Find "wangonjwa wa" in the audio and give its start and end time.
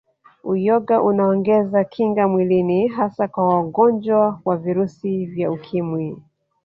3.47-4.57